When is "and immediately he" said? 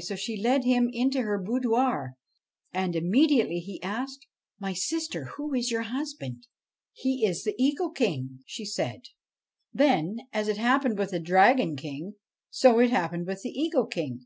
2.72-3.82